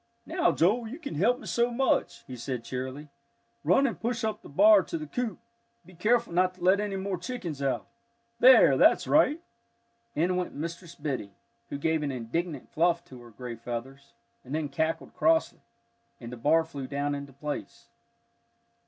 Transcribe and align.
"Now, 0.25 0.51
Joel, 0.51 0.87
you 0.87 0.97
can 0.97 1.13
help 1.13 1.37
me 1.37 1.45
so 1.45 1.69
much," 1.69 2.23
he 2.25 2.35
said 2.35 2.63
cheerily. 2.63 3.09
"Run 3.63 3.85
and 3.85 3.99
push 3.99 4.23
up 4.23 4.41
the 4.41 4.49
bar 4.49 4.81
to 4.81 4.97
the 4.97 5.05
coop. 5.05 5.37
Be 5.85 5.93
careful 5.93 6.33
not 6.33 6.55
to 6.55 6.63
let 6.63 6.79
any 6.79 6.95
more 6.95 7.19
chickens 7.19 7.61
out. 7.61 7.85
There, 8.39 8.77
that's 8.77 9.05
right!" 9.05 9.43
In 10.15 10.35
went 10.37 10.55
Mistress 10.55 10.95
Biddy, 10.95 11.35
who 11.69 11.77
gave 11.77 12.01
an 12.01 12.11
indignant 12.11 12.71
fluff 12.71 13.05
to 13.05 13.21
her 13.21 13.29
gray 13.29 13.55
feathers, 13.55 14.13
and 14.43 14.55
then 14.55 14.69
cackled 14.69 15.13
crossly, 15.13 15.61
and 16.19 16.31
the 16.31 16.35
bar 16.35 16.63
flew 16.63 16.87
down 16.87 17.13
into 17.13 17.31
place. 17.31 17.87